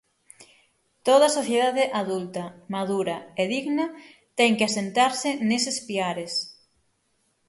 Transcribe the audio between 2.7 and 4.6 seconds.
madura e digna ten